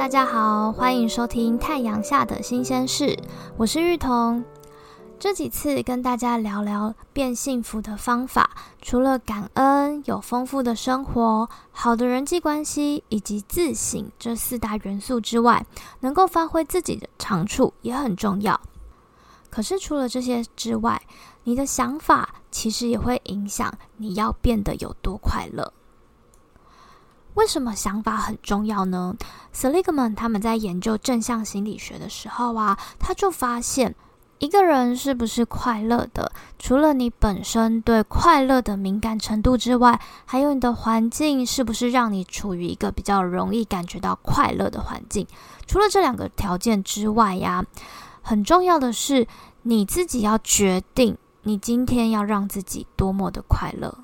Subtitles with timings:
[0.00, 3.14] 大家好，欢迎收听太阳下的新鲜事，
[3.58, 4.42] 我是玉彤。
[5.18, 8.48] 这几次跟大家聊聊变幸福的方法，
[8.80, 15.66] 除了感恩、有丰富的生活、好的人际关系以及自省这四大元素之外，
[16.00, 18.58] 能够发挥自己的长处也很重要。
[19.50, 21.02] 可是除了这些之外，
[21.44, 25.70] 你的想法其实也会影响你要变得有多快乐。
[27.34, 29.14] 为什么想法很重要呢
[29.54, 33.94] ？Seligman 他们在研究正向心理学的时候啊，他就发现
[34.38, 45.26] 一个人是不是快乐的，除了你本身对快乐的敏感程度之外，还有你的环境是不是让你处于一个比较容易感觉到快乐的环境。
[45.66, 47.64] 除了这两个条件之外呀，
[48.22, 49.26] 很重要的是
[49.62, 53.94] 你自己要决定，你今天要让自己多么的快乐。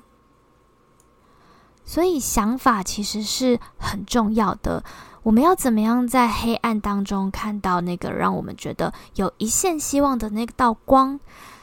[1.87, 4.83] 所以想法其实是很重要的。
[5.23, 11.19] 我们要怎么样在黑暗当中看到那个让我们觉得有一线希望的那道光，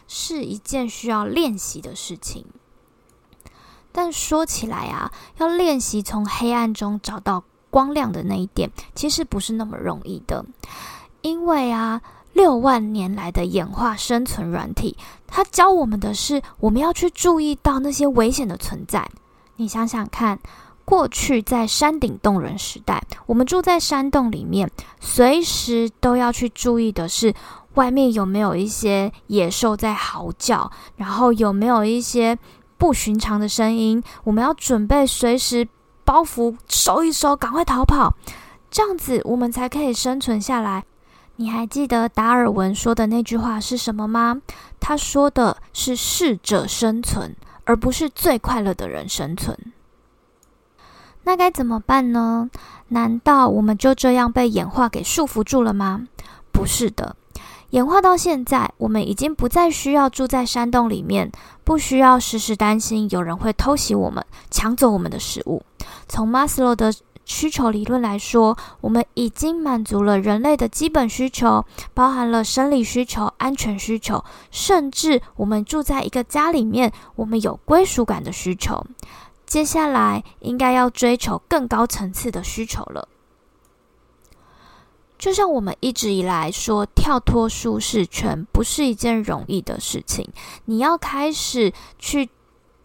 [0.08, 2.44] 是一件需要练习的事情。
[3.92, 10.44] 但说起来啊，要练习从黑暗中找到光亮的那一点，其实不是那么容易的。
[11.22, 19.09] 因为啊，六万年来的演化生存软体，它教我们的是，我们要去注意到那些危险的存在。
[19.56, 20.38] 你想想看，
[20.84, 27.33] 过去在山顶洞人时代，我们住在山洞里面，随时都要去注意的是，
[27.75, 32.38] 外面有没有一些野兽在嚎叫，然后有没有一些
[32.77, 34.02] 不寻常的声音。
[34.25, 35.66] 我们要准备随时
[36.05, 38.12] 包袱收一收，赶快逃跑，
[38.70, 40.84] 这样子我们才可以生存下来。
[41.36, 44.41] 你还记得达尔文说的那句话是什么吗？
[44.78, 47.34] 他说的是“适者生存”。
[47.64, 49.56] 而不是最快乐的人生存，
[51.24, 52.50] 那该怎么办呢？
[52.88, 56.06] 难道我们就这样被演化给束缚住了吗？
[56.53, 57.16] 不是的，
[57.70, 61.32] 演化到现在，我们已经不再需要住在山洞里面，
[61.64, 65.64] 不需要时时担心有人会偷袭我们、抢走我们的食物。
[66.06, 66.92] 从马斯洛的
[67.24, 71.64] 需求理论来说，我们已经满足了人类的基本需求，
[71.94, 78.84] 包含了生理需求、安全需求，甚至我们住在一个家里面，我们有归属感的需求。
[79.46, 83.08] 接下来应该要追求更高层次的需求了。
[85.18, 90.28] 就像我们一直以来说，跳脱舒适圈不是一件容易的事情，
[90.66, 92.28] 你要开始去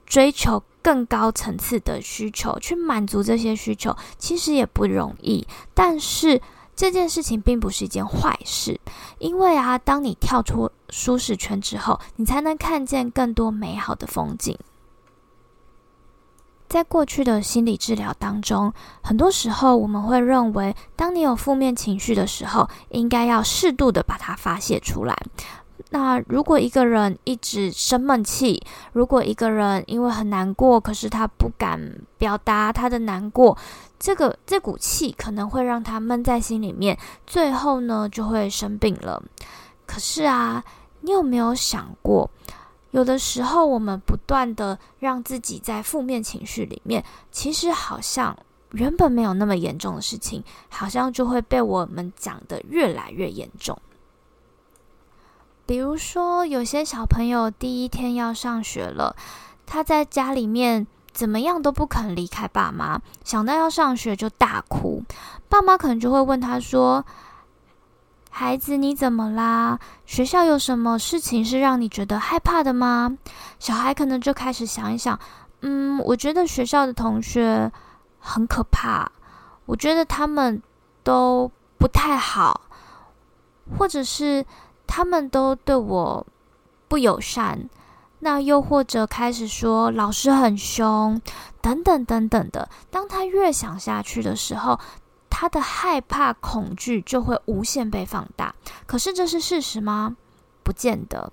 [0.06, 0.64] 追求。
[0.90, 5.48] 更高层次的需求，去满足这些需求，其实也不容易。
[5.76, 6.42] 但是
[6.76, 8.82] 这件事情并不是一件坏事，
[9.20, 14.58] 因为啊，当你跳出舒适圈之后，你才能看见更多美好的风景。
[16.68, 18.74] 在过去的心理治疗当中，
[19.04, 25.16] 很多时候我们会认为，当你有负面情绪的时候，应该要适度的把它发泄出来。
[25.92, 28.62] 那如果一个人一直生闷气，
[28.94, 31.80] 如果一个人因为很难过，可是他不敢
[32.18, 33.58] 表达他的难过，
[33.98, 36.96] 这个这股气可能会让他闷在心里面，
[37.26, 39.24] 最后呢就会生病了。
[39.88, 40.64] 可是啊，
[41.02, 42.30] 你有没有想过，
[42.92, 48.38] 有的时候我们不断的让自己在负面情绪里面，其实好像
[48.74, 53.76] 原本没有那么严重的事情，好像就会被我们讲的越来越严重。
[55.70, 59.16] 比如说，有些小朋友第一天要上学了，
[59.68, 65.04] 他在家里面怎么样都不肯离开爸妈，想到要上学就大哭。
[65.48, 67.06] 爸妈可能就会问他说
[68.32, 69.78] ：“孩子，你怎么啦？
[70.08, 73.16] 学校有什么事情是让你觉得害怕的吗？”
[73.60, 75.20] 小孩可能就开始想一想
[75.62, 77.72] ：“嗯，我觉得学校的同学
[78.18, 79.12] 很可怕，
[79.68, 80.64] 我觉得他们
[81.04, 82.60] 都不太好，
[83.78, 84.44] 或者是……”
[84.92, 86.26] 他们都对我
[86.88, 87.70] 不友善，
[88.18, 91.22] 那又或者开始说老师很凶，
[91.62, 92.68] 等等等等的。
[92.90, 94.80] 当他越想下去的时候，
[95.30, 98.56] 他的害怕、恐惧就会无限被放大。
[98.88, 100.18] 可是这是事实吗？
[100.64, 101.32] 不见得。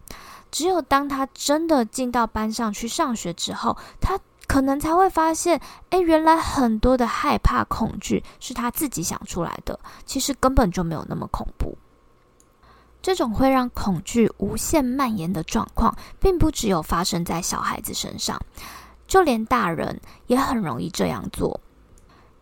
[0.52, 5.58] 只有当他真的进到班上去上学之后，他可能才会发现，
[5.90, 11.76] 诶，原来很多的害怕、恐惧是他自己想出来的，其实根本就没有那么恐怖。
[13.06, 18.42] 这种会让恐惧无限蔓延的状况，并不只有发生在小孩子身上，
[19.06, 21.60] 就连大人也很容易这样做。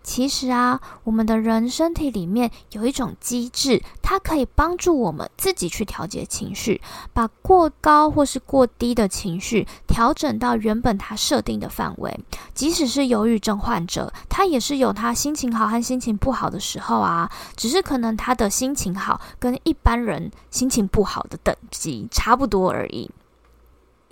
[0.04, 6.80] 其实啊，我们的人身体里面有一种机制，它可以帮助我们自己去调节情绪，
[7.14, 12.20] 把过高或是过低的情绪调整到原本它设定的范围。
[12.52, 23.10] 即使是忧郁症患者，他也是有他心情好和心情不好的时候啊，只是可能他的心情好跟一般人心情不好的等级差不多而已。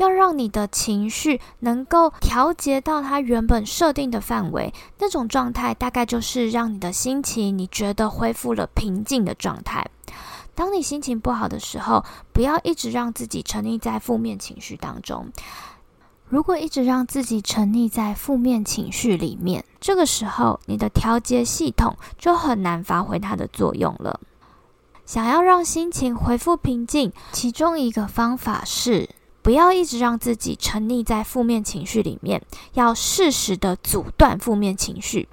[0.03, 9.87] 要让你的情绪能够调节到它原本设定的范围，那种状态大概就是让你的心情你觉得恢复了平静的状态。
[10.57, 15.29] 当你心情不好的时候，不要一直让自己沉溺在负面情绪当中。
[16.29, 24.19] 如果一直让自己沉溺在负面情绪里面，这个时候你的调节系统就很难发挥它的作用了。
[25.07, 29.09] 想要让心情恢复平静，其中一个方法是。
[29.43, 32.41] 不要一直让自己沉溺在负面情绪里面，
[32.75, 35.29] 要适时的阻断负面情绪。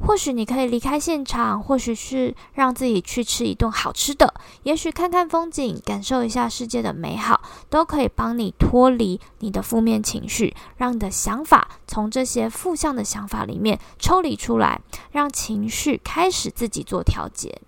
[0.00, 4.34] 或许你可以离开现场，或许是让自己去吃一顿好吃的，
[4.64, 7.40] 也许看看风景，感受一下世界的美好，
[7.70, 14.80] 都可以帮你脱离你的负面情绪，让你的想法从这些负向的想法里面抽离出来，
[15.12, 17.62] 让情绪开始自己做调节。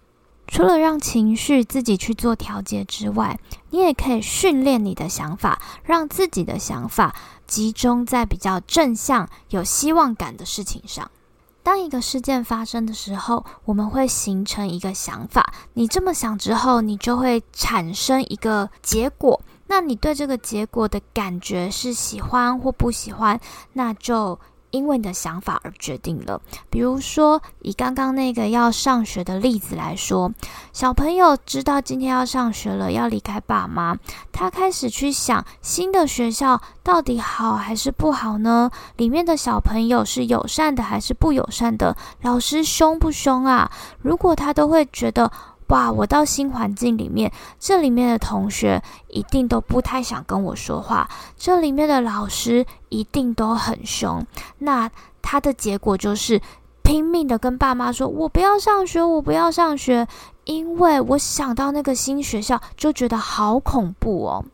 [0.46, 3.38] 除了让情绪自己去做调节之外，
[3.70, 7.14] 你也可以训练你的想法，让自己的想法
[7.46, 11.10] 集中在比较正向、有希望感的事情上。
[11.62, 15.52] 当一个事件发生的时候，我们会形成一个想法。
[15.74, 19.40] 你这么想之后，你就会产生一个结果。
[19.66, 23.40] 那你对这个结果的感觉是喜欢或不喜欢，
[23.72, 24.38] 那就。
[24.76, 26.40] 因为你的想法而决定了。
[26.70, 30.32] 比如说，以刚刚那个要上学的例子来说，
[30.72, 33.96] 小朋友知道今天要上学了，要离开爸妈，
[34.30, 38.70] 他开始去想新的学校到底好还是不好呢？
[38.96, 41.96] 里面的小朋友是友善的还是不友善的？
[42.22, 43.70] 老师凶不凶啊？
[44.02, 45.32] 如果他都会觉得。
[45.68, 45.90] 哇！
[45.90, 54.24] 我到新环境里面，这里面的同学一定都不太想跟我说话，这里面的老师一定都很凶。
[54.58, 54.90] 那
[55.20, 56.40] 他的结果就是
[56.82, 60.06] 拼命的跟爸妈说：“我不要上学，我不要上学，
[60.44, 64.44] 因为我想到那个新学校就觉得好恐怖哦。”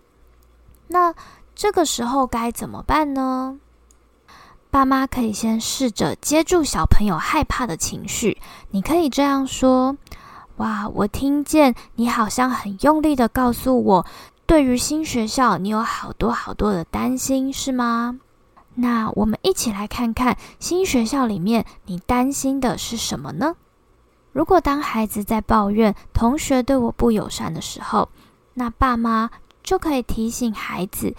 [0.88, 1.14] 那
[1.54, 3.58] 这个时候该怎么办呢？
[4.70, 9.98] 爸妈可以先试着接住小朋友害怕的情绪，你可以这样说。
[10.62, 10.88] 哇！
[10.94, 14.06] 我听见你好像很用力的告诉我，
[14.46, 18.20] 对于新学校，你有好多好多的担心，是吗？
[18.76, 23.56] 那我们一起来看看新学校里面你担心的是什么呢？
[24.32, 28.08] 如果当孩子在抱怨同学对我不友善的时候，
[28.54, 29.30] 那爸妈
[29.64, 31.14] 就可以提醒孩子：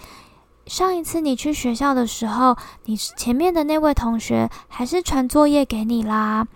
[0.64, 2.56] 上一次你去学校的时候，
[2.86, 6.46] 你前面的那位同学还是传作业给你啦。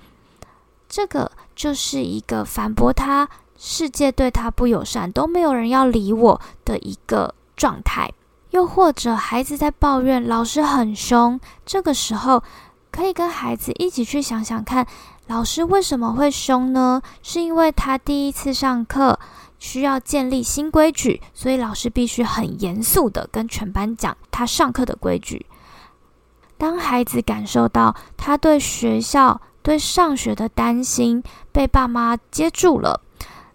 [0.88, 8.10] 这个就是一个反驳他世界对他不友善，都没有人要理我的一个状态。
[8.50, 12.42] 又或者孩子在抱怨老师很凶，这个时候
[12.90, 14.86] 可以跟孩子一起去想想看，
[15.26, 17.02] 老师为什么会凶呢？
[17.22, 19.18] 是因为他第一次上课
[19.58, 25.44] 需要建立新规矩，所以老师必须很严肃的跟全班讲他上课的规矩。
[26.56, 29.38] 当孩子感受到他对学校。
[29.68, 31.22] 对上学的担心
[31.52, 33.02] 被爸妈接住了，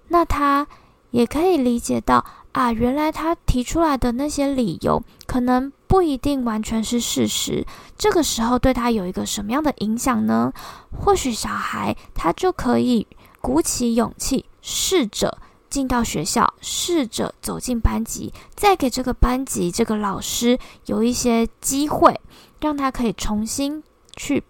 [0.10, 0.68] 那他
[1.10, 7.66] 也可以理解到啊，原来他提出来的那些理由可能不一定完全是事实。
[7.98, 10.54] 这个时候对他有一个什么样的影响呢？
[10.96, 13.08] 或许小孩他就可以
[13.42, 15.36] 鼓起勇气，试着
[15.68, 22.22] 进到学校，试着走进班级，再给这个班级这个老师有一些机会，
[22.60, 23.82] 让他可以重新
[24.16, 24.44] 去。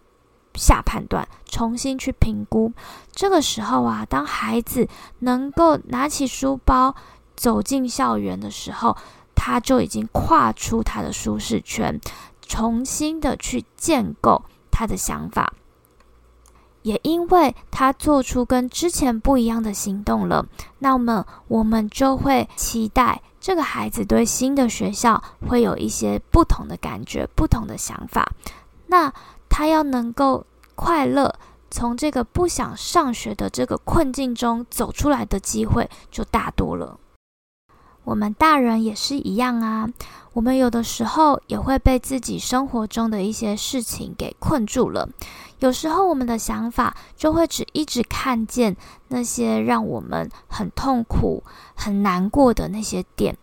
[0.56, 2.72] 下判断，重新去评估。
[3.12, 4.88] 这个时候啊，当孩子
[5.20, 6.96] 能够拿起书包
[7.36, 8.96] 走进校园的时候，
[9.36, 12.00] 他就已经跨出他的舒适圈，
[12.42, 15.54] 重新的去建构他的想法。
[16.82, 20.46] 也因为他做出跟之前不一样的行动了，
[20.80, 28.32] 那么我们就会期待这个孩子对新的学校会有一些不同的感觉、不同的想法。
[28.88, 29.14] 那。
[29.56, 31.36] 他要能够快乐，
[31.70, 36.98] 从这个不想上学的这个困境中走出来的机会就大多了。
[38.04, 39.88] 我们大人也是一样啊，
[40.34, 45.08] 我们有的时候也会被自己生活中的一些事情给困住了。
[45.60, 48.76] 有时候我们的想法就会只一直看见
[49.10, 51.44] 那些让我们很痛苦、
[51.76, 53.38] 很难过的那些点。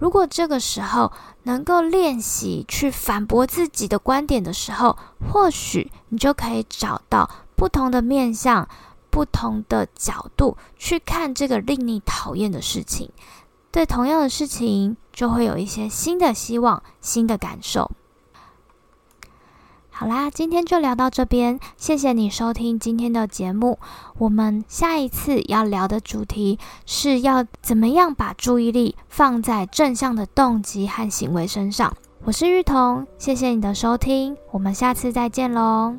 [0.00, 4.96] 如果这个时候能够练习去反驳自己的观点的时候，
[5.30, 8.66] 或许你就可以找到不同的面向、
[9.10, 13.10] 不同的角度去看这个令你讨厌的事情，
[13.70, 17.90] 对同样的事情就会有一些新的希望、新的感受。
[20.00, 23.78] 好啦，今天就聊到这边，谢谢你收听今天的节目。
[24.16, 31.94] 我们下一次要聊的主题是要怎么样把注意力放在正向的动机和行为身上。
[32.24, 35.94] 我是玉彤，谢谢你的收听，我们下次再见喽。